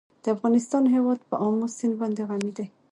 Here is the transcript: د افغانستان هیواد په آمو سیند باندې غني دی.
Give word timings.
د 0.23 0.25
افغانستان 0.35 0.83
هیواد 0.95 1.19
په 1.29 1.35
آمو 1.47 1.65
سیند 1.77 1.95
باندې 2.01 2.21
غني 2.29 2.51
دی. 2.57 2.65